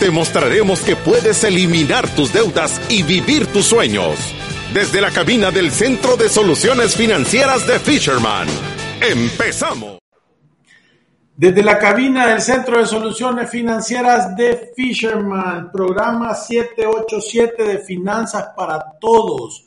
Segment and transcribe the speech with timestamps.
[0.00, 4.18] Te mostraremos que puedes eliminar tus deudas y vivir tus sueños.
[4.72, 8.48] Desde la cabina del Centro de Soluciones Financieras de Fisherman.
[8.98, 9.98] Empezamos.
[11.36, 18.82] Desde la cabina del Centro de Soluciones Financieras de Fisherman, programa 787 de Finanzas para
[18.98, 19.66] Todos.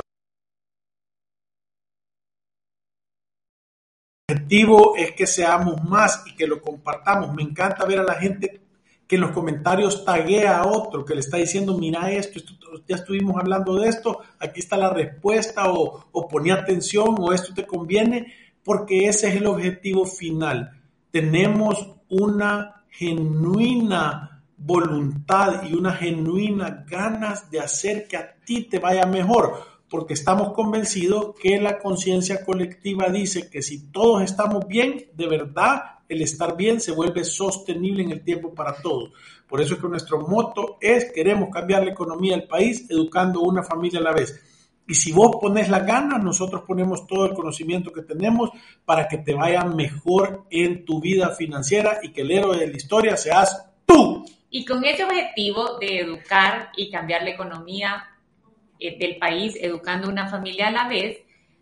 [4.29, 7.33] objetivo es que seamos más y que lo compartamos.
[7.33, 8.61] Me encanta ver a la gente
[9.09, 12.39] que en los comentarios taguea a otro, que le está diciendo, mira esto,
[12.87, 17.51] ya estuvimos hablando de esto, aquí está la respuesta, o, o ponía atención, o esto
[17.55, 18.31] te conviene,
[18.63, 20.79] porque ese es el objetivo final.
[21.09, 29.07] Tenemos una genuina voluntad y una genuina ganas de hacer que a ti te vaya
[29.07, 35.27] mejor porque estamos convencidos que la conciencia colectiva dice que si todos estamos bien, de
[35.27, 39.11] verdad el estar bien se vuelve sostenible en el tiempo para todos.
[39.47, 43.63] Por eso es que nuestro moto es queremos cambiar la economía del país educando una
[43.63, 44.43] familia a la vez.
[44.87, 48.49] Y si vos pones la ganas, nosotros ponemos todo el conocimiento que tenemos
[48.85, 52.75] para que te vaya mejor en tu vida financiera y que el héroe de la
[52.75, 54.25] historia seas tú.
[54.49, 58.03] Y con ese objetivo de educar y cambiar la economía
[58.79, 61.17] del país, educando una familia a la vez,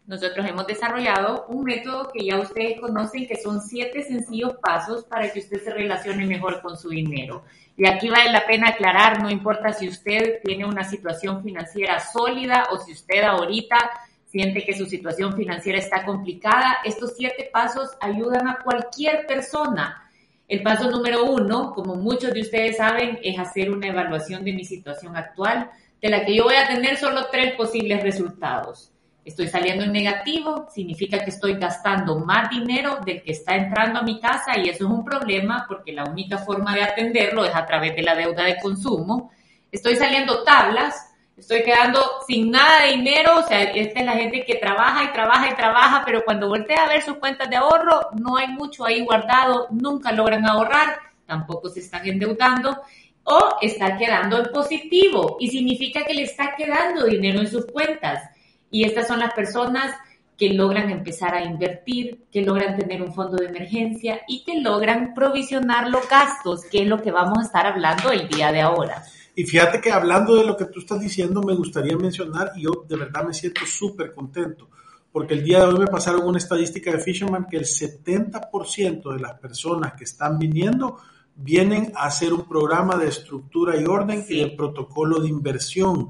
[0.07, 5.29] nosotros hemos desarrollado un método que ya ustedes conocen, que son siete sencillos pasos para
[5.31, 7.44] que usted se relacione mejor con su dinero.
[7.75, 12.67] Y aquí vale la pena aclarar, no importa si usted tiene una situación financiera sólida
[12.72, 13.77] o si usted ahorita
[14.25, 20.09] siente que su situación financiera está complicada, estos siete pasos ayudan a cualquier persona.
[20.47, 24.63] El paso número uno, como muchos de ustedes saben, es hacer una evaluación de mi
[24.63, 25.69] situación actual
[26.02, 28.91] de la que yo voy a tener solo tres posibles resultados.
[29.28, 34.03] Estoy saliendo en negativo, significa que estoy gastando más dinero del que está entrando a
[34.03, 37.66] mi casa y eso es un problema porque la única forma de atenderlo es a
[37.66, 39.31] través de la deuda de consumo.
[39.69, 44.46] Estoy saliendo tablas, estoy quedando sin nada de dinero, o sea, esta es la gente
[44.46, 48.12] que trabaja y trabaja y trabaja, pero cuando voltea a ver sus cuentas de ahorro,
[48.13, 52.81] no hay mucho ahí guardado, nunca logran ahorrar, tampoco se están endeudando
[53.29, 58.23] o está quedando en positivo y significa que le está quedando dinero en sus cuentas.
[58.71, 59.93] Y estas son las personas
[60.38, 65.13] que logran empezar a invertir, que logran tener un fondo de emergencia y que logran
[65.13, 69.03] provisionar los gastos, que es lo que vamos a estar hablando el día de ahora.
[69.35, 72.85] Y fíjate que hablando de lo que tú estás diciendo, me gustaría mencionar, y yo
[72.88, 74.69] de verdad me siento súper contento,
[75.12, 79.19] porque el día de hoy me pasaron una estadística de Fisherman que el 70% de
[79.19, 80.97] las personas que están viniendo
[81.38, 86.10] vienen a hacer un programa de estructura y orden y de protocolo de inversión.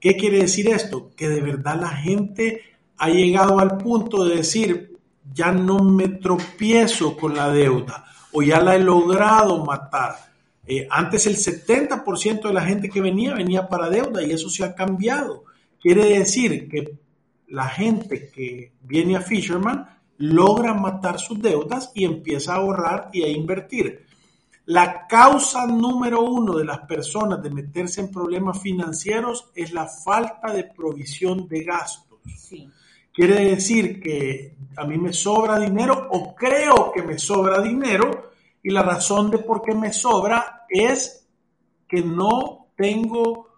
[0.00, 1.10] ¿Qué quiere decir esto?
[1.16, 2.62] Que de verdad la gente
[2.96, 4.96] ha llegado al punto de decir,
[5.34, 10.14] ya no me tropiezo con la deuda o ya la he logrado matar.
[10.66, 14.64] Eh, antes el 70% de la gente que venía venía para deuda y eso se
[14.64, 15.44] ha cambiado.
[15.80, 16.98] Quiere decir que
[17.48, 19.86] la gente que viene a Fisherman
[20.18, 24.07] logra matar sus deudas y empieza a ahorrar y a invertir.
[24.68, 30.52] La causa número uno de las personas de meterse en problemas financieros es la falta
[30.52, 32.18] de provisión de gastos.
[32.36, 32.68] Sí.
[33.10, 38.32] Quiere decir que a mí me sobra dinero o creo que me sobra dinero
[38.62, 41.26] y la razón de por qué me sobra es
[41.88, 43.48] que no tengo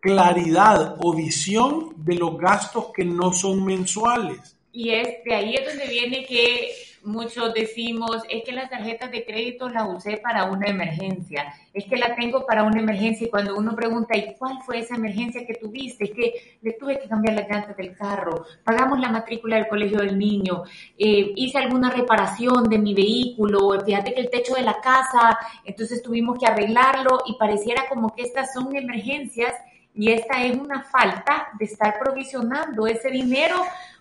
[0.00, 4.58] claridad o visión de los gastos que no son mensuales.
[4.70, 6.72] Y es de ahí es donde viene que
[7.08, 11.96] muchos decimos, es que las tarjetas de crédito las usé para una emergencia, es que
[11.96, 15.54] la tengo para una emergencia y cuando uno pregunta, ¿y cuál fue esa emergencia que
[15.54, 16.04] tuviste?
[16.04, 19.98] Es que le tuve que cambiar la llanta del carro, pagamos la matrícula del colegio
[19.98, 20.62] del niño,
[20.98, 26.02] eh, hice alguna reparación de mi vehículo, fíjate que el techo de la casa, entonces
[26.02, 29.54] tuvimos que arreglarlo y pareciera como que estas son emergencias
[29.94, 33.56] y esta es una falta de estar provisionando ese dinero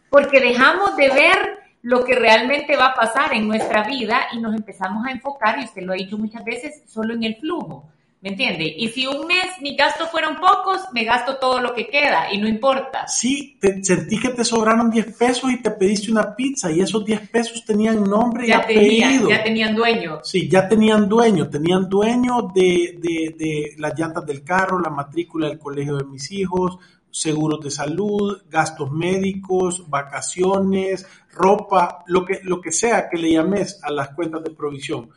[0.09, 4.53] porque dejamos de ver lo que realmente va a pasar en nuestra vida y nos
[4.53, 7.85] empezamos a enfocar, y usted lo ha dicho muchas veces, solo en el flujo.
[8.19, 8.65] ¿Me entiende?
[8.77, 12.39] Y si un mes mis gastos fueron pocos, me gasto todo lo que queda y
[12.39, 13.07] no importa.
[13.07, 17.05] Sí, te, sentí que te sobraron 10 pesos y te pediste una pizza y esos
[17.05, 19.29] 10 pesos tenían nombre y apellido.
[19.29, 20.19] ya tenían dueño.
[20.23, 21.47] Sí, ya tenían dueño.
[21.47, 26.29] Tenían dueño de, de, de las llantas del carro, la matrícula del colegio de mis
[26.31, 26.79] hijos,
[27.19, 33.79] seguros de salud, gastos médicos, vacaciones, ropa, lo que, lo que sea que le llames
[33.83, 35.09] a las cuentas de provisión.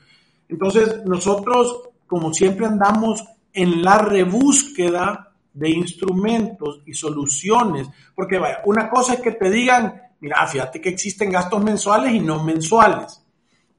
[0.48, 8.88] Entonces, nosotros, como siempre, andamos en la rebúsqueda de instrumentos y soluciones, porque vaya, una
[8.88, 13.22] cosa es que te digan, mira, fíjate que existen gastos mensuales y no mensuales.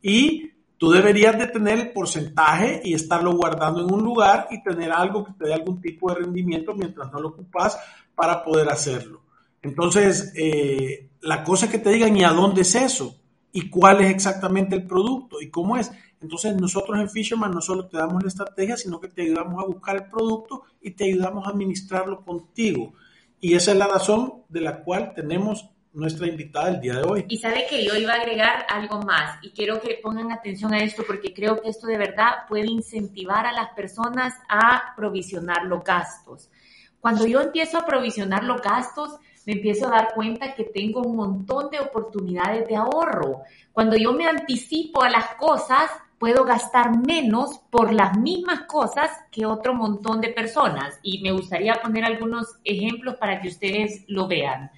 [0.01, 0.50] Y
[0.81, 5.23] tú deberías de tener el porcentaje y estarlo guardando en un lugar y tener algo
[5.23, 7.77] que te dé algún tipo de rendimiento mientras no lo ocupas
[8.15, 9.21] para poder hacerlo.
[9.61, 13.15] Entonces, eh, la cosa es que te digan, ¿y a dónde es eso?
[13.51, 15.39] ¿Y cuál es exactamente el producto?
[15.39, 15.91] ¿Y cómo es?
[16.19, 19.67] Entonces, nosotros en Fisherman no solo te damos la estrategia, sino que te ayudamos a
[19.67, 22.93] buscar el producto y te ayudamos a administrarlo contigo.
[23.39, 27.25] Y esa es la razón de la cual tenemos nuestra invitada el día de hoy.
[27.27, 30.79] Y sabe que yo iba a agregar algo más y quiero que pongan atención a
[30.79, 35.83] esto porque creo que esto de verdad puede incentivar a las personas a provisionar los
[35.83, 36.49] gastos.
[36.99, 41.15] Cuando yo empiezo a provisionar los gastos, me empiezo a dar cuenta que tengo un
[41.15, 43.41] montón de oportunidades de ahorro.
[43.71, 45.89] Cuando yo me anticipo a las cosas,
[46.19, 50.99] puedo gastar menos por las mismas cosas que otro montón de personas.
[51.01, 54.69] Y me gustaría poner algunos ejemplos para que ustedes lo vean.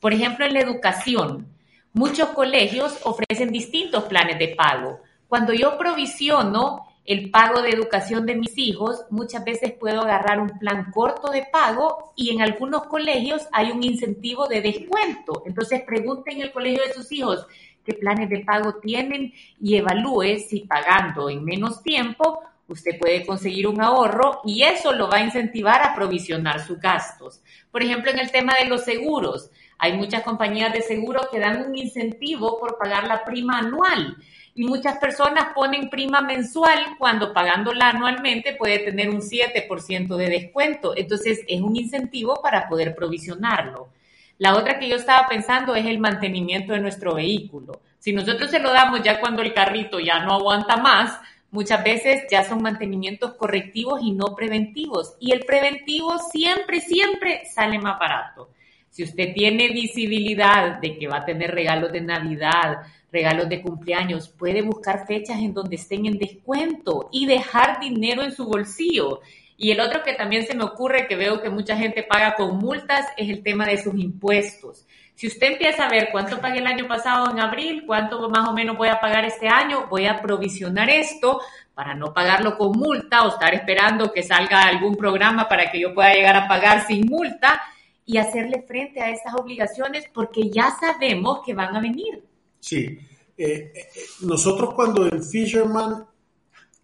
[0.00, 1.46] Por ejemplo, en la educación,
[1.92, 5.00] muchos colegios ofrecen distintos planes de pago.
[5.28, 10.58] Cuando yo provisiono el pago de educación de mis hijos, muchas veces puedo agarrar un
[10.58, 15.42] plan corto de pago y en algunos colegios hay un incentivo de descuento.
[15.44, 17.46] Entonces pregunten en el colegio de sus hijos
[17.84, 23.66] qué planes de pago tienen y evalúe si pagando en menos tiempo usted puede conseguir
[23.66, 27.42] un ahorro y eso lo va a incentivar a provisionar sus gastos.
[27.70, 29.50] Por ejemplo, en el tema de los seguros,
[29.80, 34.16] hay muchas compañías de seguro que dan un incentivo por pagar la prima anual
[34.54, 40.92] y muchas personas ponen prima mensual cuando pagándola anualmente puede tener un 7% de descuento.
[40.94, 43.88] Entonces es un incentivo para poder provisionarlo.
[44.36, 47.80] La otra que yo estaba pensando es el mantenimiento de nuestro vehículo.
[47.98, 51.18] Si nosotros se lo damos ya cuando el carrito ya no aguanta más,
[51.50, 55.14] muchas veces ya son mantenimientos correctivos y no preventivos.
[55.20, 58.50] Y el preventivo siempre, siempre sale más barato.
[58.90, 62.78] Si usted tiene visibilidad de que va a tener regalos de Navidad,
[63.12, 68.32] regalos de cumpleaños, puede buscar fechas en donde estén en descuento y dejar dinero en
[68.32, 69.20] su bolsillo.
[69.56, 72.58] Y el otro que también se me ocurre, que veo que mucha gente paga con
[72.58, 74.86] multas, es el tema de sus impuestos.
[75.14, 78.54] Si usted empieza a ver cuánto pagué el año pasado en abril, cuánto más o
[78.54, 81.40] menos voy a pagar este año, voy a provisionar esto
[81.74, 85.94] para no pagarlo con multa o estar esperando que salga algún programa para que yo
[85.94, 87.60] pueda llegar a pagar sin multa
[88.04, 92.24] y hacerle frente a estas obligaciones porque ya sabemos que van a venir.
[92.58, 92.98] Sí.
[93.36, 93.88] Eh, eh,
[94.22, 96.04] nosotros cuando en Fisherman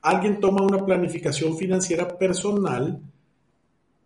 [0.03, 3.01] alguien toma una planificación financiera personal,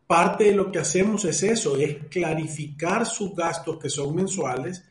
[0.06, 4.84] parte de lo que hacemos es eso, es clarificar sus gastos que son mensuales,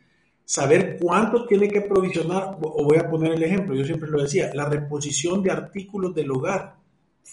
[0.46, 4.52] saber cuánto tiene que provisionar, o voy a poner el ejemplo, yo siempre lo decía,
[4.54, 6.78] la reposición de artículos del hogar,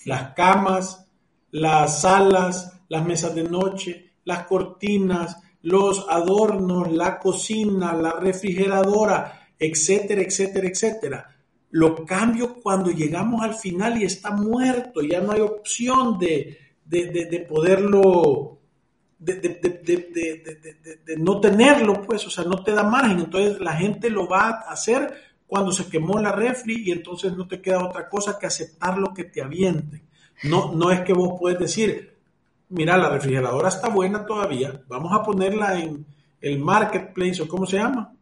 [0.04, 1.06] las camas,
[1.52, 10.20] las salas, las mesas de noche, las cortinas, los adornos, la cocina, la refrigeradora, etcétera,
[10.20, 11.36] etcétera, etcétera.
[11.70, 16.58] Lo cambio cuando llegamos al final y está muerto, ya no hay opción de,
[17.48, 18.58] poderlo,
[19.18, 19.60] de,
[21.18, 23.20] no tenerlo, pues, o sea, no te da margen.
[23.20, 25.14] Entonces la gente lo va a hacer
[25.46, 29.14] cuando se quemó la refri y entonces no te queda otra cosa que aceptar lo
[29.14, 30.02] que te avienten.
[30.44, 32.15] No, no es que vos puedes decir,
[32.68, 36.04] mira, la refrigeradora está buena todavía, vamos a ponerla en
[36.40, 38.12] el marketplace o cómo se llama.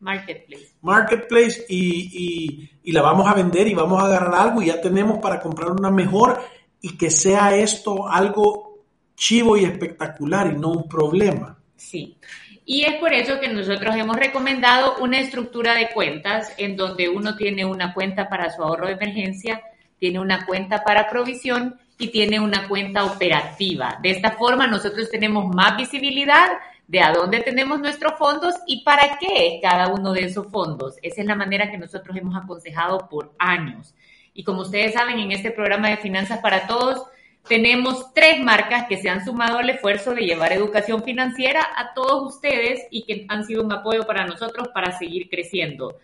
[0.00, 0.72] Marketplace.
[0.82, 5.18] Marketplace y, y, la vamos a vender y vamos a agarrar algo y ya tenemos
[5.18, 6.40] para comprar una mejor
[6.82, 8.84] y que sea esto algo
[9.16, 11.58] chivo y espectacular y no un problema.
[11.76, 12.16] Sí.
[12.64, 17.36] Y es por eso que nosotros hemos recomendado una estructura de cuentas en donde uno
[17.36, 19.62] tiene una cuenta para su ahorro de emergencia,
[19.98, 23.98] tiene una cuenta para provisión y tiene una cuenta operativa.
[24.02, 26.48] De esta forma nosotros tenemos más visibilidad
[26.86, 30.96] de a dónde tenemos nuestros fondos y para qué cada uno de esos fondos.
[31.02, 33.94] Esa es la manera que nosotros hemos aconsejado por años.
[34.34, 37.06] Y como ustedes saben, en este programa de Finanzas para Todos,
[37.48, 42.34] tenemos tres marcas que se han sumado al esfuerzo de llevar educación financiera a todos
[42.34, 45.96] ustedes y que han sido un apoyo para nosotros para seguir creciendo.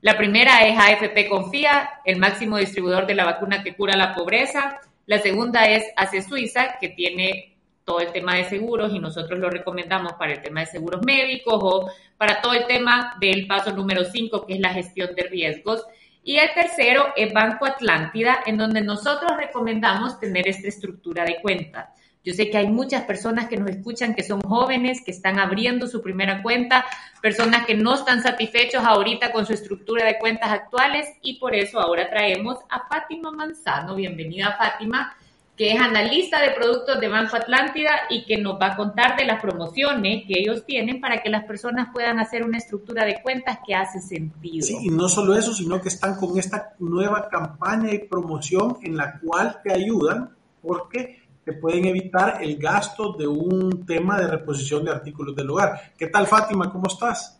[0.00, 4.80] La primera es AFP Confía, el máximo distribuidor de la vacuna que cura la pobreza.
[5.06, 9.50] La segunda es ACE Suiza, que tiene todo el tema de seguros y nosotros lo
[9.50, 14.04] recomendamos para el tema de seguros médicos o para todo el tema del paso número
[14.04, 15.84] 5, que es la gestión de riesgos.
[16.22, 21.92] Y el tercero es Banco Atlántida, en donde nosotros recomendamos tener esta estructura de cuenta.
[22.24, 25.86] Yo sé que hay muchas personas que nos escuchan que son jóvenes, que están abriendo
[25.86, 26.86] su primera cuenta,
[27.20, 31.78] personas que no están satisfechos ahorita con su estructura de cuentas actuales y por eso
[31.78, 33.94] ahora traemos a Fátima Manzano.
[33.94, 35.14] Bienvenida Fátima
[35.56, 39.24] que es analista de productos de Banco Atlántida y que nos va a contar de
[39.24, 43.58] las promociones que ellos tienen para que las personas puedan hacer una estructura de cuentas
[43.64, 44.66] que hace sentido.
[44.66, 48.96] Sí, y no solo eso, sino que están con esta nueva campaña y promoción en
[48.96, 54.84] la cual te ayudan porque te pueden evitar el gasto de un tema de reposición
[54.84, 55.92] de artículos del hogar.
[55.98, 56.72] ¿Qué tal, Fátima?
[56.72, 57.38] ¿Cómo estás?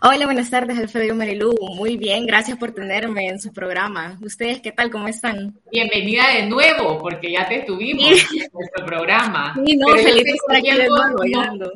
[0.00, 1.54] Hola, buenas tardes, Alfredo y Marilú.
[1.76, 4.18] Muy bien, gracias por tenerme en su programa.
[4.22, 4.90] ¿Ustedes qué tal?
[4.90, 5.54] ¿Cómo están?
[5.70, 9.54] Bienvenida de nuevo, porque ya te tuvimos en nuestro programa.
[9.54, 11.72] Sí, no, feliz de estar aquí de nuevo,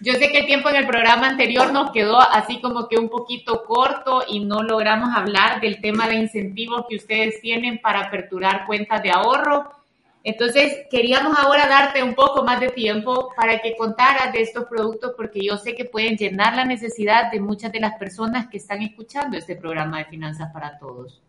[0.00, 3.08] Yo sé que el tiempo en el programa anterior nos quedó así como que un
[3.08, 8.64] poquito corto y no logramos hablar del tema de incentivos que ustedes tienen para aperturar
[8.66, 9.79] cuentas de ahorro
[10.22, 15.14] entonces, queríamos ahora darte un poco más de tiempo para que contaras de estos productos
[15.16, 18.82] porque yo sé que pueden llenar la necesidad de muchas de las personas que están
[18.82, 21.22] escuchando este programa de Finanzas para Todos.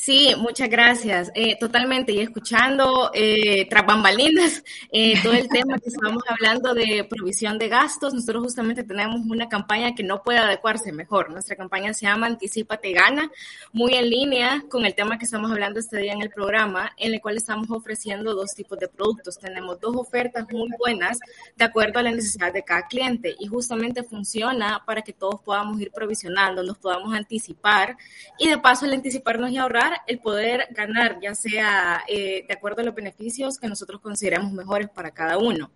[0.00, 1.30] Sí, muchas gracias.
[1.34, 2.12] Eh, totalmente.
[2.12, 4.62] Y escuchando eh, tras bambalinas
[4.92, 9.48] eh, todo el tema que estamos hablando de provisión de gastos, nosotros justamente tenemos una
[9.48, 11.30] campaña que no puede adecuarse mejor.
[11.30, 13.28] Nuestra campaña se llama Anticipate Gana,
[13.72, 17.12] muy en línea con el tema que estamos hablando este día en el programa, en
[17.14, 19.36] el cual estamos ofreciendo dos tipos de productos.
[19.36, 21.18] Tenemos dos ofertas muy buenas
[21.56, 25.80] de acuerdo a la necesidad de cada cliente y justamente funciona para que todos podamos
[25.80, 27.96] ir provisionando, nos podamos anticipar
[28.38, 32.82] y de paso al anticiparnos y ahorrar el poder ganar, ya sea eh, de acuerdo
[32.82, 35.70] a los beneficios que nosotros consideramos mejores para cada uno.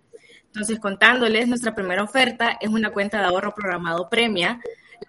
[0.46, 4.60] Entonces, contándoles, nuestra primera oferta es una cuenta de ahorro programado premia,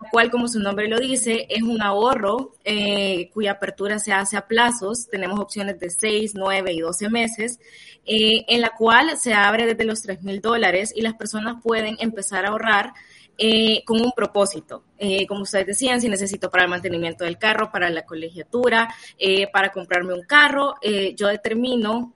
[0.02, 4.38] la cual, como su nombre lo dice, es un ahorro eh, cuya apertura se hace
[4.38, 5.10] a plazos.
[5.10, 7.60] Tenemos opciones de 6, 9 y 12 meses,
[8.06, 11.98] eh, en la cual se abre desde los 3 mil dólares y las personas pueden
[12.00, 12.94] empezar a ahorrar
[13.38, 14.84] eh, con un propósito.
[14.98, 19.48] Eh, como ustedes decían, si necesito para el mantenimiento del carro, para la colegiatura, eh,
[19.52, 20.76] para comprarme un carro,
[21.16, 22.14] yo determino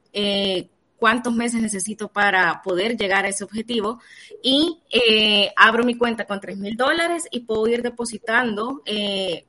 [0.98, 4.00] cuántos meses necesito para poder llegar a ese objetivo
[4.42, 4.80] y
[5.56, 8.82] abro mi cuenta con 3 mil dólares y puedo ir depositando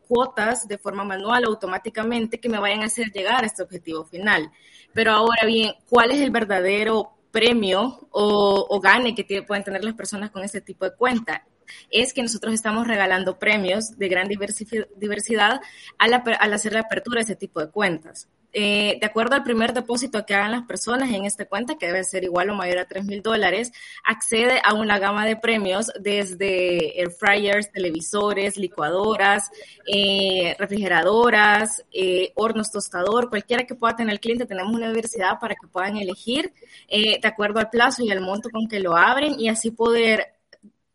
[0.06, 4.50] cuotas de forma manual automáticamente que me vayan a hacer llegar a este objetivo final.
[4.92, 10.30] Pero ahora bien, ¿cuál es el verdadero premio o, gane que pueden tener las personas
[10.30, 11.44] con este tipo de cuenta
[11.90, 15.60] es que nosotros estamos regalando premios de gran diversidad
[15.98, 16.14] al,
[16.52, 18.28] hacer la apertura de ese tipo de cuentas.
[18.54, 22.02] Eh, de acuerdo al primer depósito que hagan las personas en esta cuenta, que debe
[22.02, 23.72] ser igual o mayor a 3 mil dólares,
[24.04, 29.50] accede a una gama de premios desde air fryers, televisores, licuadoras,
[29.86, 35.54] eh, refrigeradoras, eh, hornos tostador, cualquiera que pueda tener el cliente, tenemos una diversidad para
[35.54, 36.52] que puedan elegir
[36.88, 40.37] de acuerdo al plazo y al monto con que lo abren y así poder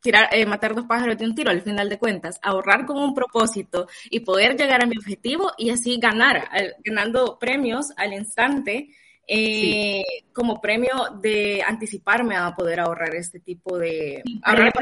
[0.04, 3.16] tirar, eh, matar dos pájaros de un tiro al final de cuentas, ahorrar con un
[3.16, 6.50] propósito y poder llegar a mi objetivo y así ganar,
[6.84, 8.90] ganando premios al instante.
[9.26, 10.92] Eh, como premio
[11.22, 14.74] de anticiparme a poder ahorrar este tipo de ahorrar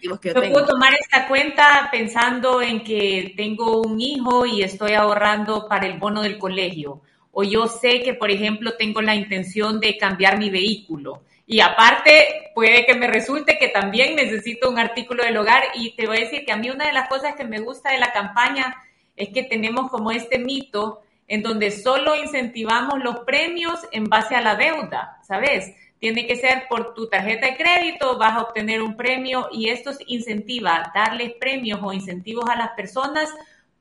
[0.00, 5.66] yo, yo puedo tomar esta cuenta pensando en que tengo un hijo y estoy ahorrando
[5.68, 7.02] para el bono del colegio.
[7.32, 12.50] O yo sé que por ejemplo tengo la intención de cambiar mi vehículo Y aparte,
[12.54, 15.62] puede que me resulte que también necesito un artículo del hogar.
[15.74, 17.90] Y te voy a decir que a mí una de las cosas que me gusta
[17.90, 18.76] de la campaña
[19.16, 24.42] es que tenemos como este mito en donde solo incentivamos los premios en base a
[24.42, 25.74] la deuda, ¿sabes?
[25.98, 29.92] Tiene que ser por tu tarjeta de crédito, vas a obtener un premio y esto
[30.06, 33.34] incentiva darles premios o incentivos a las personas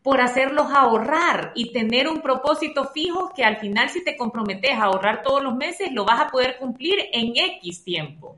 [0.08, 4.84] por hacerlos ahorrar y tener un propósito fijo que al final si te comprometes a
[4.84, 8.38] ahorrar todos los meses, lo vas a poder cumplir en X tiempo.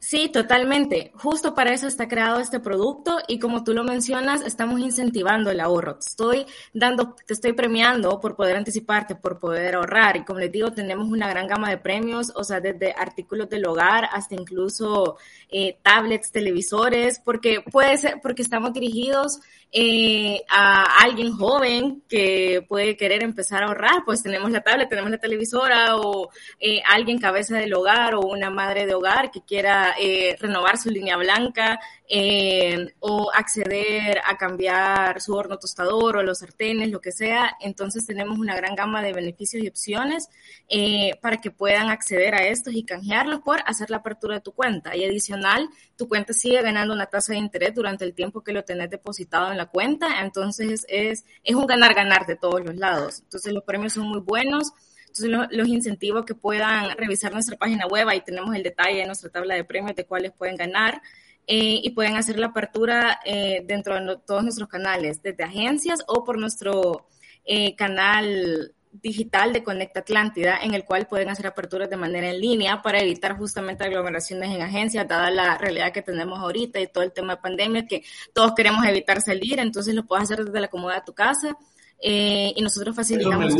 [0.00, 1.12] Sí, totalmente.
[1.14, 5.60] Justo para eso está creado este producto y como tú lo mencionas, estamos incentivando el
[5.60, 5.98] ahorro.
[5.98, 10.52] Te estoy dando, te estoy premiando por poder anticiparte, por poder ahorrar y como les
[10.52, 15.16] digo, tenemos una gran gama de premios, o sea, desde artículos del hogar hasta incluso
[15.48, 19.40] eh, tablets, televisores, porque puede ser, porque estamos dirigidos
[19.78, 25.10] eh, a alguien joven que puede querer empezar a ahorrar, pues tenemos la tablet, tenemos
[25.10, 29.94] la televisora o eh, alguien cabeza del hogar o una madre de hogar que quiera
[30.00, 31.78] eh, renovar su línea blanca
[32.08, 37.56] eh, o acceder a cambiar su horno tostador o los sartenes, lo que sea.
[37.60, 40.28] Entonces tenemos una gran gama de beneficios y opciones
[40.68, 44.52] eh, para que puedan acceder a estos y canjearlos por hacer la apertura de tu
[44.52, 44.96] cuenta.
[44.96, 48.64] Y adicional, tu cuenta sigue ganando una tasa de interés durante el tiempo que lo
[48.64, 50.20] tenés depositado en la cuenta.
[50.22, 53.20] Entonces es, es un ganar-ganar de todos los lados.
[53.20, 54.72] Entonces los premios son muy buenos.
[55.18, 59.30] Entonces, los, los que puedan revisar nuestra página web, ahí tenemos el detalle de nuestra
[59.30, 61.00] tabla de premios de cuáles pueden ganar.
[61.48, 66.02] Eh, y pueden hacer la apertura eh, dentro de no, todos nuestros canales, desde agencias
[66.08, 67.06] o por nuestro
[67.44, 72.40] eh, canal digital de Conecta Atlántida, en el cual pueden hacer aperturas de manera en
[72.40, 77.04] línea para evitar justamente aglomeraciones en agencias, dada la realidad que tenemos ahorita y todo
[77.04, 80.68] el tema de pandemia, que todos queremos evitar salir, entonces lo puedes hacer desde la
[80.68, 81.56] comodidad de tu casa
[82.00, 83.54] y nosotros facilitamos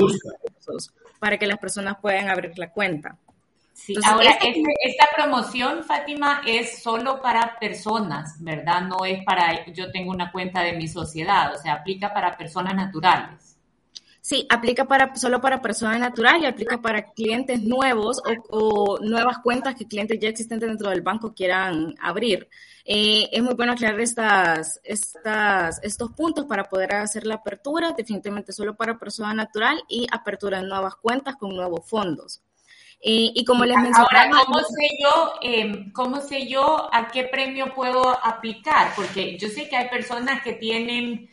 [1.19, 3.17] para que las personas puedan abrir la cuenta.
[3.73, 8.81] Sí, ahora, este, esta promoción, Fátima, es solo para personas, ¿verdad?
[8.83, 12.75] No es para, yo tengo una cuenta de mi sociedad, o sea, aplica para personas
[12.75, 13.46] naturales.
[14.27, 19.77] Sí, aplica para, solo para personas naturales y aplica para clientes nuevos o, nuevas cuentas
[19.77, 22.49] que clientes ya existentes dentro del banco quieran abrir.
[22.85, 28.53] Eh, es muy bueno aclarar estas, estas, estos puntos para poder hacer la apertura, definitivamente
[28.53, 32.43] solo para persona natural y apertura de nuevas cuentas con nuevos fondos.
[33.01, 34.09] Eh, y como les mencionaba...
[34.11, 38.93] Ahora, ¿cómo sé, yo, eh, ¿cómo sé yo a qué premio puedo aplicar?
[38.97, 41.31] Porque yo sé que hay personas que tienen,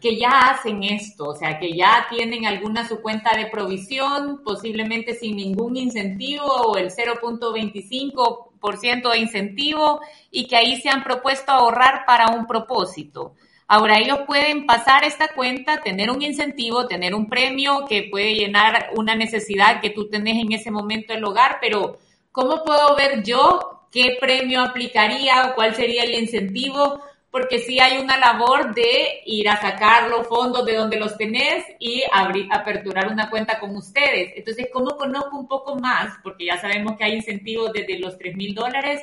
[0.00, 5.14] que ya hacen esto, o sea, que ya tienen alguna su cuenta de provisión, posiblemente
[5.14, 12.04] sin ningún incentivo o el 0.25% de incentivo y que ahí se han propuesto ahorrar
[12.06, 13.34] para un propósito.
[13.68, 18.90] Ahora ellos pueden pasar esta cuenta, tener un incentivo, tener un premio que puede llenar
[18.94, 21.98] una necesidad que tú tenés en ese momento el hogar, pero
[22.30, 27.00] ¿cómo puedo ver yo qué premio aplicaría o cuál sería el incentivo?
[27.30, 31.64] Porque sí hay una labor de ir a sacar los fondos de donde los tenés
[31.78, 34.32] y abrir, aperturar una cuenta con ustedes.
[34.36, 36.16] Entonces, ¿cómo conozco un poco más?
[36.22, 39.02] Porque ya sabemos que hay incentivos desde los 3 mil dólares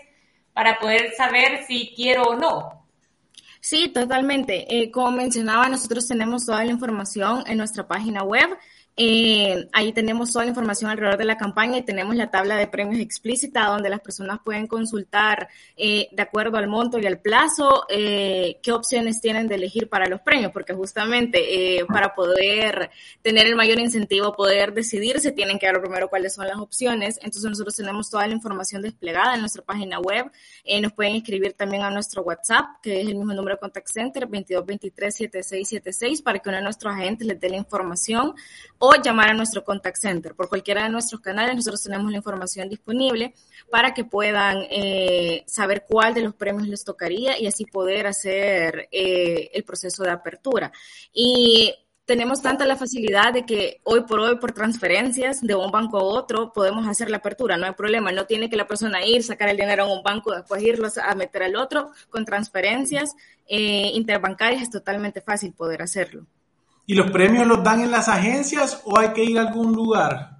[0.54, 2.84] para poder saber si quiero o no.
[3.60, 4.66] Sí, totalmente.
[4.78, 8.50] Eh, como mencionaba, nosotros tenemos toda la información en nuestra página web.
[8.96, 12.68] Eh, ahí tenemos toda la información alrededor de la campaña y tenemos la tabla de
[12.68, 17.86] premios explícita donde las personas pueden consultar eh, de acuerdo al monto y al plazo
[17.90, 23.48] eh, qué opciones tienen de elegir para los premios, porque justamente eh, para poder tener
[23.48, 27.18] el mayor incentivo, poder decidirse, tienen que ver primero cuáles son las opciones.
[27.18, 30.32] Entonces nosotros tenemos toda la información desplegada en nuestra página web.
[30.64, 33.88] Eh, nos pueden escribir también a nuestro WhatsApp, que es el mismo número de contact
[33.88, 38.36] center, 2223-7676, para que uno de nuestros agentes les dé la información
[38.86, 40.36] o llamar a nuestro contact center.
[40.36, 43.34] Por cualquiera de nuestros canales nosotros tenemos la información disponible
[43.72, 48.90] para que puedan eh, saber cuál de los premios les tocaría y así poder hacer
[48.92, 50.70] eh, el proceso de apertura.
[51.14, 56.00] Y tenemos tanta la facilidad de que hoy por hoy por transferencias de un banco
[56.00, 59.24] a otro podemos hacer la apertura, no hay problema, no tiene que la persona ir,
[59.24, 63.16] sacar el dinero a un banco, después irlos a meter al otro, con transferencias
[63.48, 66.28] eh, interbancarias es totalmente fácil poder hacerlo.
[66.86, 70.33] ¿Y los premios los dan en las agencias o hay que ir a algún lugar?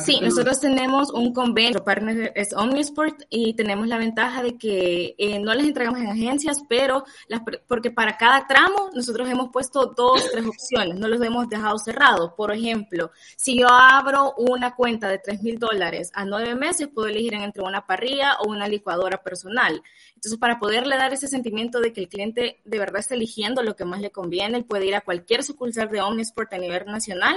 [0.00, 5.14] Sí, nosotros tenemos un convenio, nuestro partner es Omnisport y tenemos la ventaja de que
[5.18, 9.92] eh, no les entregamos en agencias, pero las, porque para cada tramo nosotros hemos puesto
[9.94, 12.32] dos, tres opciones, no los hemos dejado cerrados.
[12.32, 17.08] Por ejemplo, si yo abro una cuenta de tres mil dólares a nueve meses, puedo
[17.08, 19.82] elegir entre una parrilla o una licuadora personal.
[20.14, 23.76] Entonces, para poderle dar ese sentimiento de que el cliente de verdad está eligiendo lo
[23.76, 27.36] que más le conviene, él puede ir a cualquier sucursal de Omnisport a nivel nacional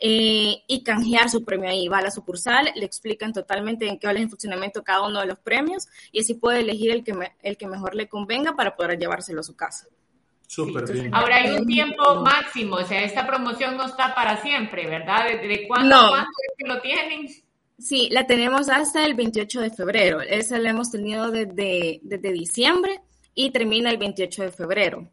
[0.00, 1.86] eh, y canjear su premio ahí.
[1.88, 5.26] Va a la sucursal, le explican totalmente en qué va el funcionamiento cada uno de
[5.26, 8.98] los premios y así puede elegir el que, el que mejor le convenga para poder
[8.98, 9.86] llevárselo a su casa.
[10.46, 11.14] Súper bien.
[11.14, 15.26] Ahora hay un tiempo máximo, o sea, esta promoción no está para siempre, ¿verdad?
[15.26, 17.28] ¿De, cuándo, cuándo es que lo tienen?
[17.78, 20.20] Sí, la tenemos hasta el 28 de febrero.
[20.20, 23.00] Esa la hemos tenido desde, desde diciembre
[23.34, 25.10] y termina el 28 de febrero.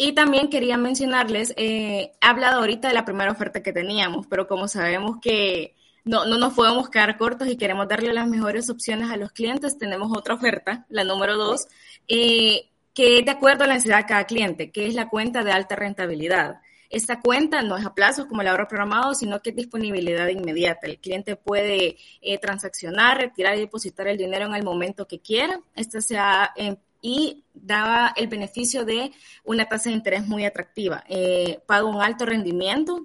[0.00, 4.68] Y también quería mencionarles, eh, hablado ahorita de la primera oferta que teníamos, pero como
[4.68, 9.16] sabemos que no, no nos podemos quedar cortos y queremos darle las mejores opciones a
[9.16, 11.66] los clientes, tenemos otra oferta, la número dos,
[12.06, 15.42] eh, que es de acuerdo a la necesidad de cada cliente, que es la cuenta
[15.42, 16.60] de alta rentabilidad.
[16.90, 20.86] Esta cuenta no es a plazos como el ahorro programado, sino que es disponibilidad inmediata.
[20.86, 25.60] El cliente puede eh, transaccionar, retirar y depositar el dinero en el momento que quiera.
[25.74, 26.54] Esta se ha
[27.00, 29.12] y daba el beneficio de
[29.44, 31.04] una tasa de interés muy atractiva.
[31.08, 33.02] Eh, paga un alto rendimiento,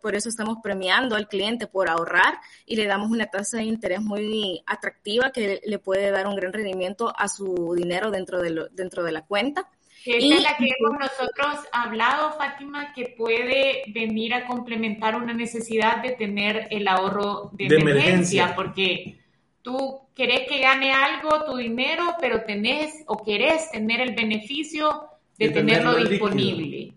[0.00, 4.00] por eso estamos premiando al cliente por ahorrar y le damos una tasa de interés
[4.00, 9.02] muy atractiva que le puede dar un gran rendimiento a su dinero dentro de, dentro
[9.02, 9.68] de la cuenta.
[10.04, 16.02] Esa es la que hemos nosotros hablado, Fátima, que puede venir a complementar una necesidad
[16.02, 19.21] de tener el ahorro de, emergencia, porque
[19.62, 25.06] Tú querés que gane algo tu dinero, pero tenés o querés tener el beneficio
[25.38, 26.92] de, tenerlo, disponible.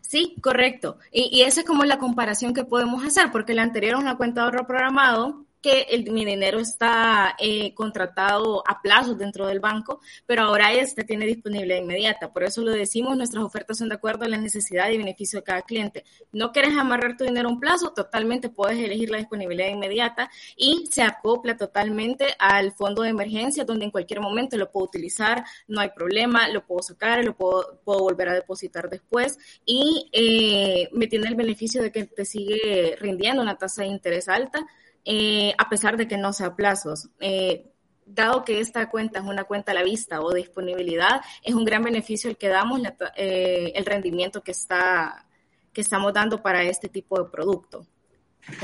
[0.00, 0.98] Sí, correcto.
[1.12, 4.16] Y, y, esa es como la comparación que podemos hacer, porque la anterior es una
[4.16, 9.60] cuenta de ahorro programado que el, mi dinero está eh, contratado a plazo dentro del
[9.60, 12.32] banco, pero ahora este tiene disponibilidad inmediata.
[12.32, 15.44] Por eso lo decimos, nuestras ofertas son de acuerdo a la necesidad y beneficio de
[15.44, 16.04] cada cliente.
[16.32, 20.86] No quieres amarrar tu dinero a un plazo, totalmente puedes elegir la disponibilidad inmediata y
[20.90, 25.80] se acopla totalmente al fondo de emergencia, donde en cualquier momento lo puedo utilizar, no
[25.80, 31.06] hay problema, lo puedo sacar, lo puedo, puedo volver a depositar después y eh, me
[31.06, 34.66] tiene el beneficio de que te sigue rindiendo una tasa de interés alta
[35.04, 37.08] eh, a pesar de que no sea plazos.
[37.20, 37.70] Eh,
[38.08, 41.82] dado que esta cuenta es una cuenta a la vista o disponibilidad, es un gran
[41.82, 42.80] beneficio el que damos,
[43.16, 45.26] eh, el rendimiento que, está,
[45.72, 47.86] que estamos dando para este tipo de producto.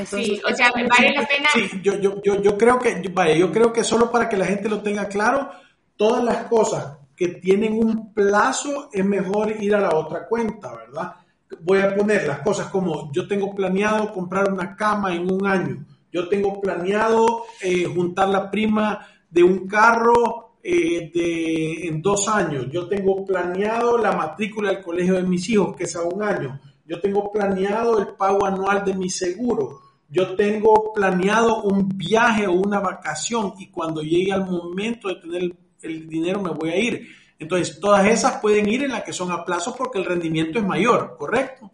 [0.07, 1.49] sí, o sea, vale la pena.
[1.53, 4.47] Sí, yo, yo, yo, yo creo que, vaya, yo creo que solo para que la
[4.47, 5.51] gente lo tenga claro,
[5.97, 11.15] todas las cosas que tienen un plazo es mejor ir a la otra cuenta, ¿verdad?
[11.61, 15.85] Voy a poner las cosas como yo tengo planeado comprar una cama en un año
[16.15, 22.69] yo tengo planeado eh, juntar la prima de un carro eh, de, en dos años.
[22.71, 26.61] Yo tengo planeado la matrícula del colegio de mis hijos, que es a un año.
[26.87, 29.81] Yo tengo planeado el pago anual de mi seguro.
[30.09, 35.57] Yo tengo planeado un viaje o una vacación y cuando llegue al momento de tener
[35.83, 37.09] el dinero me voy a ir.
[37.41, 40.65] Entonces, todas esas pueden ir en las que son a plazo porque el rendimiento es
[40.65, 41.73] mayor, ¿correcto?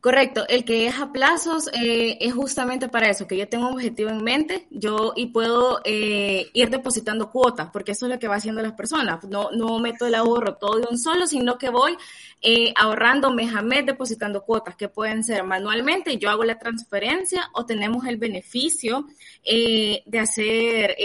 [0.00, 3.74] Correcto, el que es a plazos eh, es justamente para eso, que yo tengo un
[3.74, 8.28] objetivo en mente, yo y puedo eh, ir depositando cuotas, porque eso es lo que
[8.28, 9.24] va haciendo las personas.
[9.24, 11.96] No, no meto el ahorro todo de un solo, sino que voy
[12.42, 17.50] eh, ahorrando mes a mes, depositando cuotas que pueden ser manualmente, yo hago la transferencia
[17.54, 19.04] o tenemos el beneficio
[19.44, 20.96] de hacer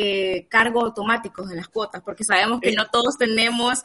[0.49, 3.83] cargo automáticos de las cuotas, porque sabemos que no todos tenemos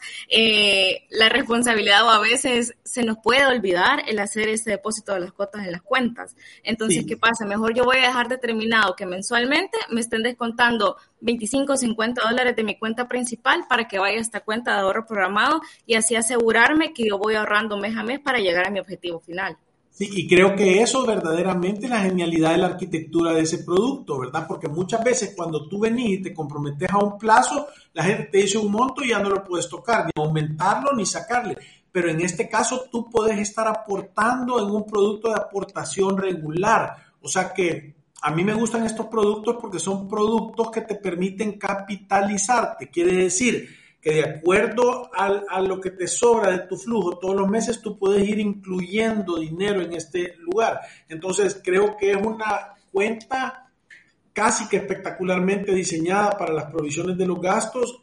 [1.09, 5.31] la responsabilidad o a veces se nos puede olvidar el hacer ese depósito todas las
[5.31, 6.35] cuotas en las cuentas.
[6.63, 7.45] Entonces, ¿qué pasa?
[7.45, 12.55] Mejor yo voy a dejar determinado que mensualmente me estén descontando 25 o 50 dólares
[12.55, 16.15] de mi cuenta principal para que vaya a esta cuenta de ahorro programado y así
[16.15, 19.57] asegurarme que yo voy ahorrando mes a mes para llegar a mi objetivo final.
[19.99, 24.17] Sí, y creo que eso verdaderamente es la genialidad de la arquitectura de ese producto,
[24.17, 24.45] ¿verdad?
[24.47, 28.37] Porque muchas veces cuando tú venís y te comprometes a un plazo, la gente te
[28.37, 31.57] dice un monto y ya no lo puedes tocar, ni aumentarlo ni sacarle
[31.91, 36.95] pero en este caso tú puedes estar aportando en un producto de aportación regular.
[37.21, 41.57] O sea que a mí me gustan estos productos porque son productos que te permiten
[41.57, 42.89] capitalizarte.
[42.89, 43.69] Quiere decir
[44.01, 47.97] que de acuerdo a lo que te sobra de tu flujo todos los meses, tú
[47.97, 50.79] puedes ir incluyendo dinero en este lugar.
[51.07, 53.71] Entonces creo que es una cuenta
[54.31, 58.01] casi que espectacularmente diseñada para las provisiones de los gastos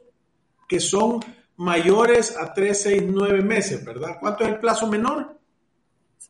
[0.68, 1.20] que son
[1.56, 4.16] mayores a 3, 6, 9 meses, ¿verdad?
[4.20, 5.36] ¿Cuánto es el plazo menor?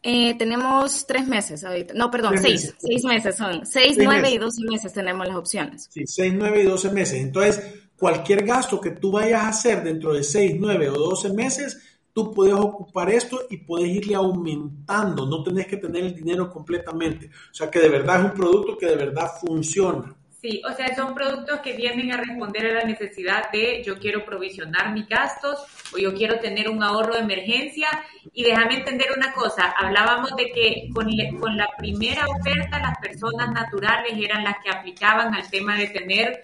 [0.08, 1.92] Eh, tenemos tres meses ahorita.
[1.94, 2.72] No, perdón, seis.
[2.78, 3.66] Seis meses son.
[3.66, 5.88] Seis, nueve y doce meses tenemos las opciones.
[5.90, 7.20] Sí, seis, nueve y doce meses.
[7.20, 7.60] Entonces,
[7.98, 12.32] cualquier gasto que tú vayas a hacer dentro de seis, nueve o doce meses, tú
[12.32, 15.26] puedes ocupar esto y puedes irle aumentando.
[15.26, 17.26] No tenés que tener el dinero completamente.
[17.50, 20.14] O sea, que de verdad es un producto que de verdad funciona.
[20.46, 24.24] Sí, o sea, son productos que vienen a responder a la necesidad de yo quiero
[24.24, 25.58] provisionar mis gastos
[25.92, 27.88] o yo quiero tener un ahorro de emergencia.
[28.32, 31.08] Y déjame entender una cosa, hablábamos de que con,
[31.40, 36.42] con la primera oferta las personas naturales eran las que aplicaban al tema de tener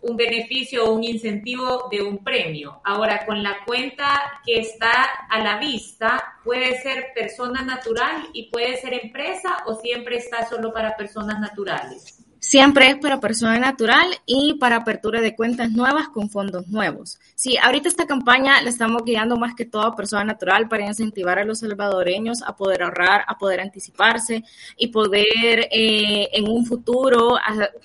[0.00, 2.80] un beneficio o un incentivo de un premio.
[2.84, 4.94] Ahora, con la cuenta que está
[5.28, 10.72] a la vista, puede ser persona natural y puede ser empresa o siempre está solo
[10.72, 12.25] para personas naturales.
[12.38, 17.18] Siempre es para persona natural y para apertura de cuentas nuevas con fondos nuevos.
[17.34, 21.38] Sí, ahorita esta campaña la estamos guiando más que todo a persona natural para incentivar
[21.38, 24.44] a los salvadoreños a poder ahorrar, a poder anticiparse
[24.76, 27.36] y poder eh, en un futuro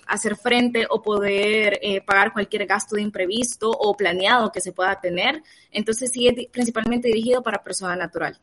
[0.06, 5.00] hacer frente o poder eh, pagar cualquier gasto de imprevisto o planeado que se pueda
[5.00, 5.42] tener.
[5.72, 8.38] Entonces sí es principalmente dirigido para persona natural.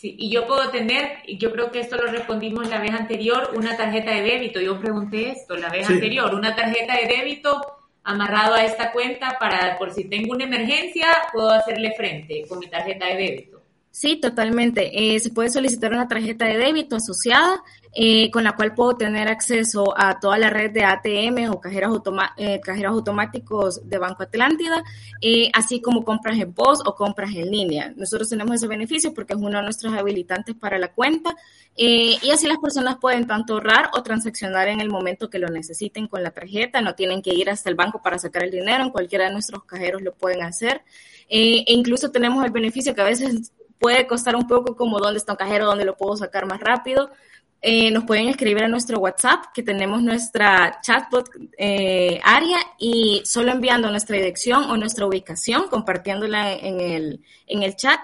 [0.00, 3.76] Sí, y yo puedo tener, yo creo que esto lo respondimos la vez anterior, una
[3.76, 4.58] tarjeta de débito.
[4.58, 7.60] Yo pregunté esto la vez anterior, una tarjeta de débito
[8.02, 12.68] amarrado a esta cuenta para, por si tengo una emergencia, puedo hacerle frente con mi
[12.68, 13.59] tarjeta de débito.
[13.92, 15.14] Sí, totalmente.
[15.14, 17.60] Eh, se puede solicitar una tarjeta de débito asociada
[17.92, 22.00] eh, con la cual puedo tener acceso a toda la red de ATM o cajeros,
[22.36, 24.84] eh, automáticos de Banco Atlántida,
[25.52, 27.92] así como compras en post o compras en línea.
[27.96, 31.34] Nosotros tenemos ese beneficio porque es uno de nuestros habilitantes para la cuenta
[31.74, 36.06] y así las personas pueden tanto ahorrar o transaccionar en el momento que lo necesiten
[36.06, 36.80] con la tarjeta.
[36.80, 39.64] No tienen que ir hasta el banco para sacar el dinero, en cualquiera de nuestros
[39.64, 40.82] cajeros lo pueden hacer.
[41.28, 45.32] e incluso tenemos el beneficio que a veces puede costar un poco como dónde está
[45.32, 47.10] un cajero, dónde lo puedo sacar más rápido.
[47.62, 53.52] Eh, nos pueden escribir a nuestro WhatsApp, que tenemos nuestra chatbot eh, área y solo
[53.52, 58.00] enviando nuestra dirección o nuestra ubicación, compartiéndola en el, en el chat,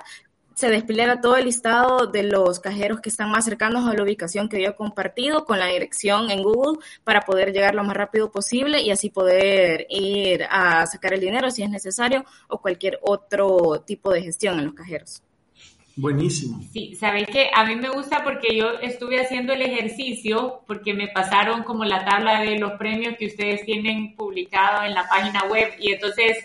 [0.54, 4.48] se despliega todo el listado de los cajeros que están más cercanos a la ubicación
[4.48, 8.30] que yo he compartido con la dirección en Google para poder llegar lo más rápido
[8.30, 13.82] posible y así poder ir a sacar el dinero si es necesario o cualquier otro
[13.86, 15.22] tipo de gestión en los cajeros.
[15.96, 16.62] Buenísimo.
[16.74, 21.08] Sí, sabéis que a mí me gusta porque yo estuve haciendo el ejercicio porque me
[21.08, 25.72] pasaron como la tabla de los premios que ustedes tienen publicado en la página web
[25.78, 26.36] y entonces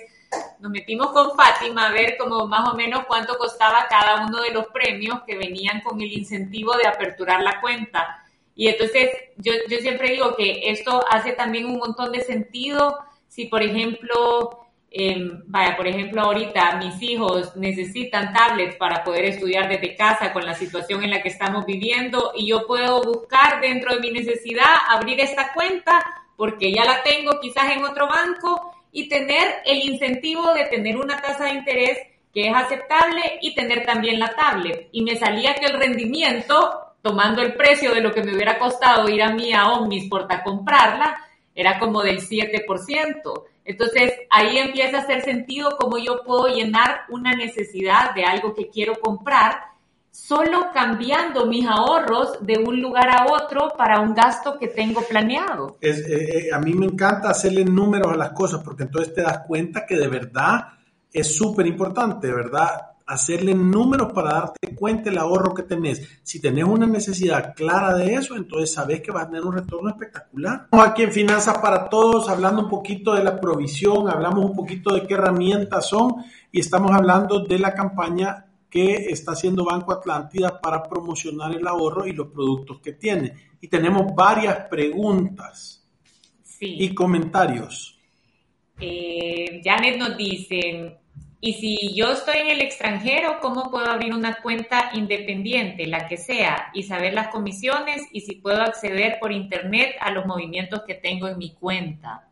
[0.62, 4.52] nos metimos con Fátima a ver como más o menos cuánto costaba cada uno de
[4.52, 8.24] los premios que venían con el incentivo de aperturar la cuenta.
[8.56, 13.48] Y entonces yo, yo siempre digo que esto hace también un montón de sentido si,
[13.48, 14.61] por ejemplo,
[14.94, 20.46] Em, vaya, por ejemplo, ahorita mis hijos necesitan tablets para poder estudiar desde casa con
[20.46, 24.66] la situación en la que estamos viviendo y yo puedo buscar dentro de mi necesidad
[24.90, 26.04] abrir esta cuenta
[26.36, 31.22] porque ya la tengo quizás en otro banco y tener el incentivo de tener una
[31.22, 31.98] tasa de interés
[32.34, 34.90] que es aceptable y tener también la tablet.
[34.92, 39.08] Y me salía que el rendimiento, tomando el precio de lo que me hubiera costado
[39.10, 41.18] ir a mí a Omnisport a comprarla,
[41.56, 43.44] era como del 7%.
[43.72, 48.70] Entonces ahí empieza a hacer sentido cómo yo puedo llenar una necesidad de algo que
[48.70, 49.72] quiero comprar
[50.12, 55.78] solo cambiando mis ahorros de un lugar a otro para un gasto que tengo planeado.
[55.80, 59.40] Eh, eh, a mí me encanta hacerle números a las cosas porque entonces te das
[59.48, 60.68] cuenta que de verdad
[61.14, 62.91] es súper importante, ¿verdad?
[63.12, 66.08] Hacerle números para darte cuenta el ahorro que tenés.
[66.24, 69.90] Si tenés una necesidad clara de eso, entonces sabes que vas a tener un retorno
[69.90, 70.62] espectacular.
[70.64, 74.94] Estamos aquí en Finanzas para Todos, hablando un poquito de la provisión, hablamos un poquito
[74.94, 80.62] de qué herramientas son y estamos hablando de la campaña que está haciendo Banco Atlántida
[80.62, 83.34] para promocionar el ahorro y los productos que tiene.
[83.60, 85.86] Y tenemos varias preguntas
[86.62, 88.00] y comentarios.
[88.80, 91.01] Eh, Janet nos dice,
[91.44, 96.18] y si yo estoy en el extranjero, ¿cómo puedo abrir una cuenta independiente, la que
[96.18, 100.94] sea, y saber las comisiones y si puedo acceder por internet a los movimientos que
[100.94, 102.31] tengo en mi cuenta?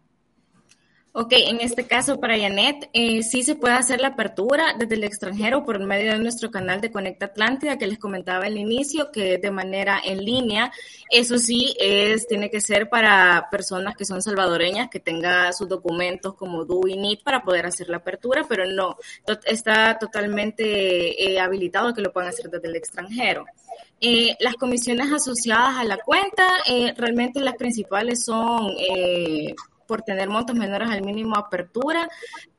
[1.12, 5.04] Ok, en este caso para Janet, eh, sí se puede hacer la apertura desde el
[5.04, 9.34] extranjero por medio de nuestro canal de Conecta Atlántida que les comentaba al inicio, que
[9.34, 10.72] es de manera en línea.
[11.10, 16.36] Eso sí, es, tiene que ser para personas que son salvadoreñas, que tengan sus documentos
[16.36, 18.96] como DU y NIT para poder hacer la apertura, pero no,
[19.46, 23.46] está totalmente eh, habilitado que lo puedan hacer desde el extranjero.
[24.02, 29.54] Eh, las comisiones asociadas a la cuenta, eh, realmente las principales son eh,
[29.90, 32.08] por tener montos menores al mínimo apertura,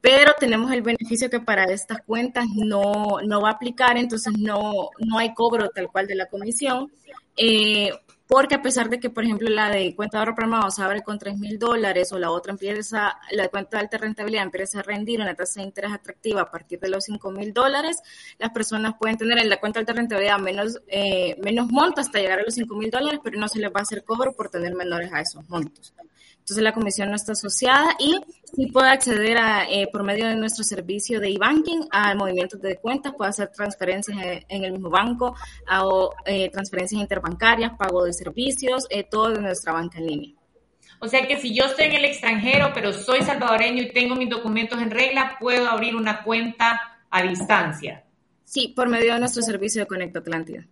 [0.01, 4.91] pero tenemos el beneficio que para estas cuentas no, no va a aplicar, entonces no,
[4.99, 6.91] no hay cobro tal cual de la comisión.
[7.37, 7.93] Eh,
[8.27, 11.03] porque a pesar de que, por ejemplo, la de cuenta de ahorro programado se abre
[11.03, 14.83] con 3 mil dólares o la otra empieza, la cuenta de alta rentabilidad empieza a
[14.83, 18.01] rendir una tasa de interés atractiva a partir de los 5 mil dólares,
[18.39, 22.21] las personas pueden tener en la cuenta de alta rentabilidad menos, eh, menos montos hasta
[22.21, 24.49] llegar a los 5 mil dólares, pero no se les va a hacer cobro por
[24.49, 25.93] tener menores a esos montos
[26.51, 30.35] entonces la comisión no está asociada y sí puede acceder a, eh, por medio de
[30.35, 35.37] nuestro servicio de e-banking a movimientos de cuentas, puede hacer transferencias en, el mismo banco,
[35.81, 40.35] o eh, transferencias interbancarias, pago de servicios, eh, todo de nuestra banca en línea.
[40.99, 44.29] O sea que si yo estoy en el extranjero, pero soy salvadoreño y tengo mis
[44.29, 48.05] documentos en regla, puedo abrir una cuenta a distancia.
[48.43, 50.67] Sí, por medio de nuestro servicio de Conecta Atlántida.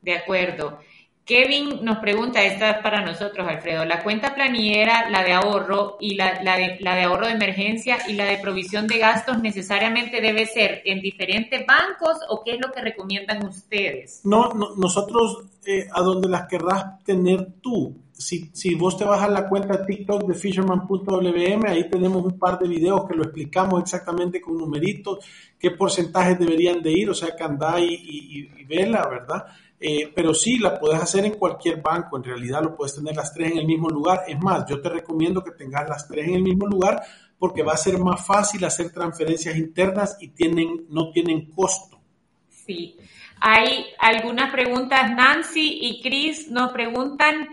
[0.00, 0.80] De acuerdo.
[1.26, 6.14] Kevin nos pregunta, esta es para nosotros, Alfredo, la cuenta planillera, la de ahorro y
[6.14, 10.46] la, de, la de ahorro de emergencia y la de provisión de gastos necesariamente debe
[10.46, 14.20] ser en diferentes bancos o qué es lo que recomiendan ustedes?
[14.22, 17.96] No, nosotros eh, a donde las querrás tener tú.
[18.12, 22.56] Si, si vos te vas a la cuenta TikTok de fisherman.wm, ahí tenemos un par
[22.60, 25.18] de videos que lo explicamos exactamente con numeritos,
[25.58, 29.44] qué porcentajes deberían de ir, o sea que andá y, y vela, ¿verdad?
[29.78, 33.32] Eh, pero sí, la puedes hacer en cualquier banco, en realidad lo puedes tener las
[33.32, 34.22] tres en el mismo lugar.
[34.26, 37.02] Es más, yo te recomiendo que tengas las tres en el mismo lugar
[37.38, 42.00] porque va a ser más fácil hacer transferencias internas y tienen, no tienen costo.
[42.48, 42.96] Sí,
[43.40, 45.10] hay algunas preguntas.
[45.14, 47.48] Nancy y Chris nos preguntan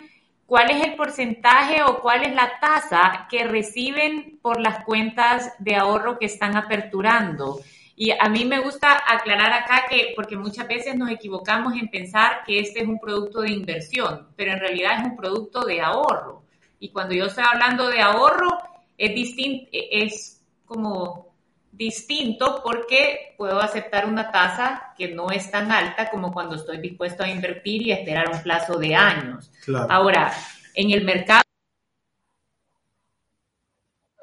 [0.45, 5.75] cuál es el porcentaje o cuál es la tasa que reciben por las cuentas de
[5.75, 7.59] ahorro que están aperturando.
[7.95, 12.43] Y a mí me gusta aclarar acá que, porque muchas veces nos equivocamos en pensar
[12.45, 16.43] que este es un producto de inversión, pero en realidad es un producto de ahorro.
[16.79, 18.59] Y cuando yo estoy hablando de ahorro,
[18.97, 21.33] es distinto, es como
[21.71, 27.23] distinto porque puedo aceptar una tasa que no es tan alta como cuando estoy dispuesto
[27.23, 29.51] a invertir y esperar un plazo de años.
[29.89, 30.31] Ahora,
[30.75, 31.42] en el mercado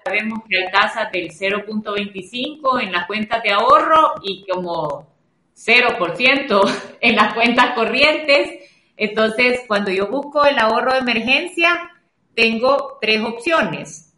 [0.04, 5.06] Sabemos que tasas del 0.25 en las cuentas de ahorro y como
[5.54, 8.70] 0% en las cuentas corrientes.
[8.96, 11.90] Entonces, cuando yo busco el ahorro de emergencia,
[12.34, 14.14] tengo tres opciones.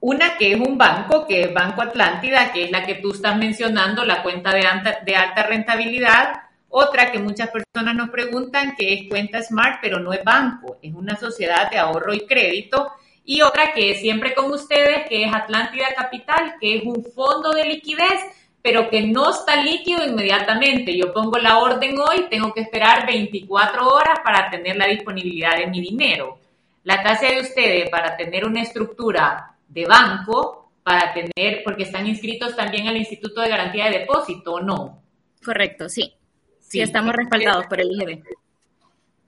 [0.00, 3.36] Una que es un banco, que es Banco Atlántida, que es la que tú estás
[3.36, 6.42] mencionando, la cuenta de alta, de alta rentabilidad.
[6.68, 10.94] Otra que muchas personas nos preguntan, que es cuenta Smart, pero no es banco, es
[10.94, 12.92] una sociedad de ahorro y crédito
[13.24, 17.52] y otra que es siempre con ustedes, que es Atlántida Capital, que es un fondo
[17.52, 18.20] de liquidez,
[18.62, 20.96] pero que no está líquido inmediatamente.
[20.96, 25.66] Yo pongo la orden hoy, tengo que esperar 24 horas para tener la disponibilidad de
[25.66, 26.38] mi dinero.
[26.84, 32.56] La tasa de ustedes para tener una estructura de banco, para tener, porque están inscritos
[32.56, 35.02] también al Instituto de Garantía de Depósito, ¿o no?
[35.44, 36.14] Correcto, sí.
[36.58, 38.22] Sí, estamos respaldados por el IGB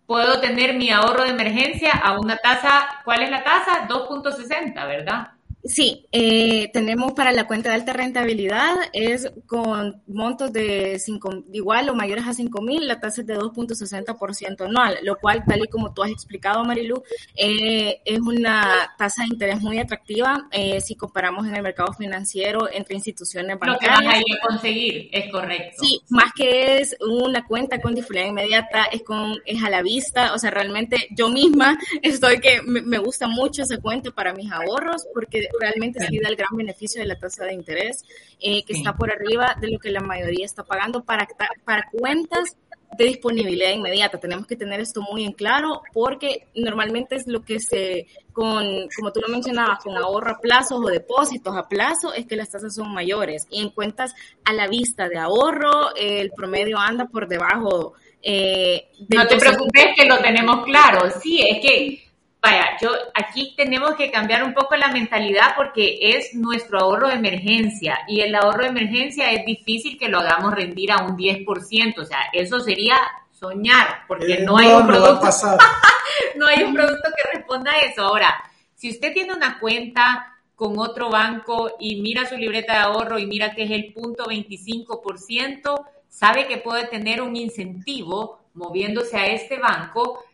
[0.06, 3.88] puedo tener mi ahorro de emergencia a una tasa, ¿cuál es la tasa?
[3.88, 5.28] 2.60, ¿verdad?
[5.64, 11.88] Sí, eh, tenemos para la cuenta de alta rentabilidad, es con montos de cinco, igual
[11.88, 15.68] o mayores a 5 mil, la tasa es de 2.60% anual, lo cual, tal y
[15.68, 17.02] como tú has explicado, Marilu,
[17.36, 22.68] eh, es una tasa de interés muy atractiva eh, si comparamos en el mercado financiero
[22.72, 23.82] entre instituciones bancarias.
[23.82, 25.76] Lo que vas a ir a conseguir, es correcto.
[25.80, 30.34] Sí, más que es una cuenta con disponibilidad inmediata, es, con, es a la vista,
[30.34, 34.50] o sea, realmente yo misma estoy que me, me gusta mucho esa cuenta para mis
[34.50, 38.04] ahorros porque realmente sí da el gran beneficio de la tasa de interés,
[38.40, 41.26] eh, que está por arriba de lo que la mayoría está pagando para,
[41.64, 42.56] para cuentas
[42.96, 44.18] de disponibilidad inmediata.
[44.18, 48.64] Tenemos que tener esto muy en claro porque normalmente es lo que se, con,
[48.96, 52.50] como tú lo mencionabas, con ahorro a plazos o depósitos a plazo, es que las
[52.50, 53.46] tasas son mayores.
[53.50, 57.94] Y en cuentas a la vista de ahorro, el promedio anda por debajo.
[58.22, 61.10] Eh, no te preocupes que lo tenemos claro.
[61.22, 62.11] Sí, es que
[62.42, 67.14] Vaya, yo aquí tenemos que cambiar un poco la mentalidad porque es nuestro ahorro de
[67.14, 71.98] emergencia y el ahorro de emergencia es difícil que lo hagamos rendir a un 10%,
[71.98, 72.96] o sea, eso sería
[73.30, 75.28] soñar porque eh, no, hay un producto
[76.36, 78.02] no hay un producto que responda a eso.
[78.02, 78.34] Ahora,
[78.74, 83.26] si usted tiene una cuenta con otro banco y mira su libreta de ahorro y
[83.26, 89.58] mira que es el punto 25%, sabe que puede tener un incentivo moviéndose a este
[89.60, 90.24] banco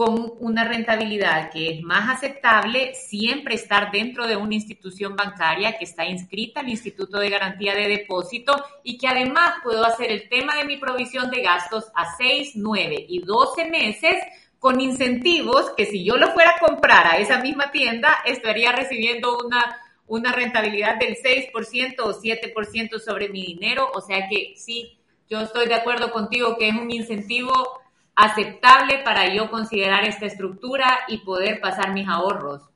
[0.00, 5.84] con una rentabilidad que es más aceptable, siempre estar dentro de una institución bancaria que
[5.84, 10.56] está inscrita al Instituto de Garantía de Depósito y que además puedo hacer el tema
[10.56, 14.14] de mi provisión de gastos a 6, 9 y 12 meses
[14.58, 19.36] con incentivos que si yo lo fuera a comprar a esa misma tienda estaría recibiendo
[19.44, 23.90] una, una rentabilidad del 6% o 7% sobre mi dinero.
[23.92, 27.79] O sea que sí, yo estoy de acuerdo contigo que es un incentivo
[28.20, 32.70] aceptable para yo considerar esta estructura y poder pasar mis ahorros.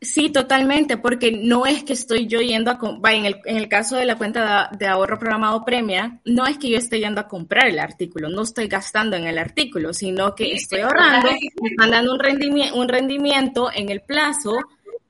[0.00, 3.96] Sí, totalmente, porque no es que estoy yo yendo a, en el, en el caso
[3.96, 7.66] de la cuenta de, ahorro programado premia, no es que yo esté yendo a comprar
[7.66, 12.12] el artículo, no estoy gastando en el artículo, sino que estoy ahorrando, me están dando
[12.12, 14.52] un rendimiento, un rendimiento en el plazo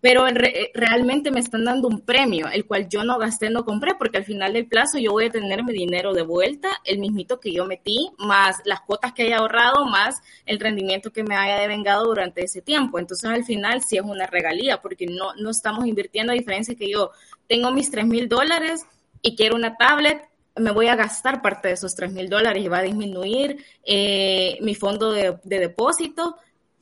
[0.01, 0.25] pero
[0.75, 4.25] realmente me están dando un premio, el cual yo no gasté, no compré, porque al
[4.25, 7.65] final del plazo yo voy a tener mi dinero de vuelta, el mismito que yo
[7.65, 12.45] metí, más las cuotas que haya ahorrado, más el rendimiento que me haya devengado durante
[12.45, 12.99] ese tiempo.
[12.99, 16.91] Entonces al final sí es una regalía, porque no, no estamos invirtiendo a diferencia que
[16.91, 17.11] yo
[17.49, 18.87] tengo mis tres mil dólares
[19.21, 20.23] y quiero una tablet,
[20.57, 24.59] me voy a gastar parte de esos tres mil dólares y va a disminuir eh,
[24.61, 26.37] mi fondo de, depósito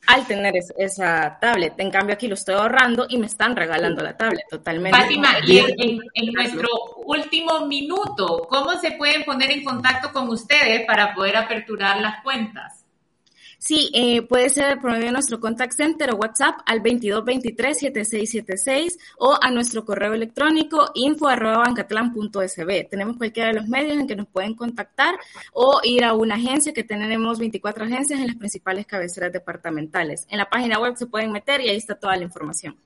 [0.07, 1.73] al tener esa tablet.
[1.77, 4.97] En cambio, aquí lo estoy ahorrando y me están regalando la tablet totalmente.
[4.97, 6.67] Fátima, y en, en, nuestro
[7.05, 12.86] último minuto, ¿cómo se pueden poner en contacto con ustedes para poder aperturar las cuentas?
[13.59, 19.35] Sí, eh, puede ser por medio de nuestro contact center o WhatsApp al 2223-7676 o
[19.41, 22.87] a nuestro correo electrónico info.bancatlan.sb.
[22.89, 25.15] Tenemos cualquiera de los medios en que nos pueden contactar
[25.53, 30.27] o ir a una agencia que tenemos 24 agencias en las principales cabeceras departamentales.
[30.29, 32.77] En la página web se pueden meter y ahí está toda la información.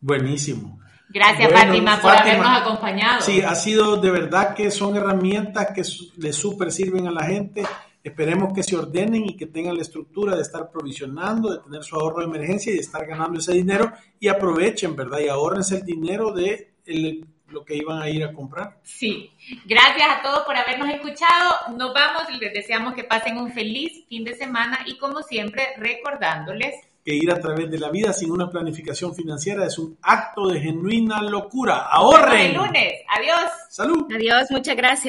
[0.00, 0.80] Buenísimo.
[1.10, 3.22] Gracias, Fátima, por habernos acompañado.
[3.22, 5.82] Sí, ha sido de verdad que son herramientas que
[6.18, 7.64] le súper sirven a la gente
[8.02, 11.96] Esperemos que se ordenen y que tengan la estructura de estar provisionando, de tener su
[11.96, 15.18] ahorro de emergencia y de estar ganando ese dinero y aprovechen, ¿verdad?
[15.18, 16.74] Y ahorrense el dinero de
[17.48, 18.78] lo que iban a ir a comprar.
[18.82, 19.30] Sí,
[19.66, 21.76] gracias a todos por habernos escuchado.
[21.76, 25.62] Nos vamos y les deseamos que pasen un feliz fin de semana y como siempre
[25.78, 26.74] recordándoles
[27.08, 30.60] que ir a través de la vida sin una planificación financiera es un acto de
[30.60, 31.86] genuina locura.
[31.90, 32.50] Ahorren.
[32.50, 32.92] El lunes.
[33.16, 33.50] Adiós.
[33.70, 34.06] Salud.
[34.14, 35.06] Adiós, muchas gracias.